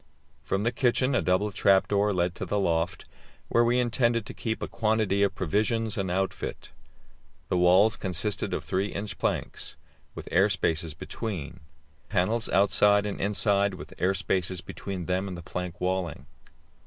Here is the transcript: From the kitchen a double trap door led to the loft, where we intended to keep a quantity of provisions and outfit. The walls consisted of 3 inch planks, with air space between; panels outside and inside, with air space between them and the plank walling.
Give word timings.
From 0.41 0.63
the 0.63 0.71
kitchen 0.71 1.13
a 1.13 1.21
double 1.21 1.51
trap 1.51 1.87
door 1.87 2.11
led 2.11 2.33
to 2.33 2.43
the 2.43 2.57
loft, 2.57 3.05
where 3.49 3.63
we 3.63 3.77
intended 3.77 4.25
to 4.25 4.33
keep 4.33 4.63
a 4.63 4.67
quantity 4.67 5.21
of 5.21 5.35
provisions 5.35 5.95
and 5.95 6.09
outfit. 6.09 6.71
The 7.49 7.57
walls 7.57 7.97
consisted 7.97 8.51
of 8.51 8.63
3 8.63 8.87
inch 8.87 9.19
planks, 9.19 9.75
with 10.15 10.27
air 10.31 10.49
space 10.49 10.91
between; 10.95 11.59
panels 12.09 12.49
outside 12.49 13.05
and 13.05 13.21
inside, 13.21 13.75
with 13.75 13.93
air 13.99 14.15
space 14.15 14.59
between 14.59 15.05
them 15.05 15.27
and 15.27 15.37
the 15.37 15.43
plank 15.43 15.79
walling. 15.79 16.25